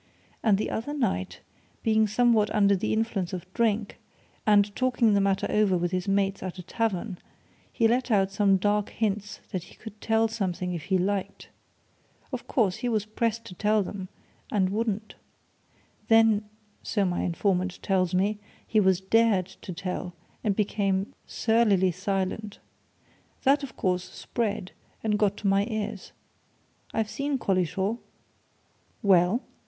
[0.41, 1.41] And the other night,
[1.83, 3.99] being somewhat under the influence of drink,
[4.47, 7.19] and talking the matter over with his mates at a tavern,
[7.71, 11.49] he let out some dark hints that he could tell something if he liked.
[12.31, 14.09] Of course, he was pressed to tell them
[14.51, 15.13] and wouldn't.
[16.07, 16.49] Then
[16.81, 22.57] so my informant tells me he was dared to tell, and became surlily silent.
[23.43, 24.71] That, of course, spread,
[25.03, 26.11] and got to my ears.
[26.91, 27.97] I've seen Collishaw."
[29.03, 29.43] "Well?"